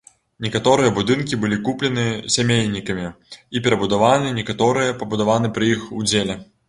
Некаторыя 0.43 0.93
будынкі 0.95 1.37
былі 1.43 1.59
куплены 1.67 2.05
сямейнікамі 2.35 3.05
і 3.59 3.63
перабудаваны, 3.67 4.35
некаторыя 4.39 4.97
пабудаваны 5.03 5.55
пры 5.59 5.71
іх 5.75 5.89
удзеле. 6.03 6.41